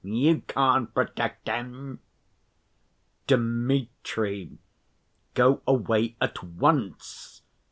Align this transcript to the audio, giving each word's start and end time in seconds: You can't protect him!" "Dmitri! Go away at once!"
You 0.03 0.39
can't 0.47 0.91
protect 0.95 1.47
him!" 1.47 1.99
"Dmitri! 3.27 4.57
Go 5.35 5.61
away 5.67 6.15
at 6.19 6.43
once!" 6.43 7.43